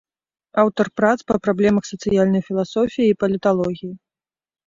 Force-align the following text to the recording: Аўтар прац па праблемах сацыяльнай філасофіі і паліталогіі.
Аўтар 0.61 0.87
прац 1.01 1.17
па 1.31 1.35
праблемах 1.47 1.83
сацыяльнай 1.91 2.43
філасофіі 2.49 3.07
і 3.13 3.17
паліталогіі. 3.25 3.93